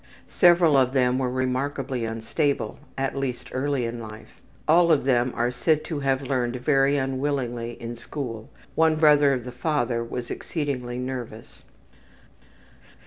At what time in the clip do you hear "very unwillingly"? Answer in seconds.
6.55-7.79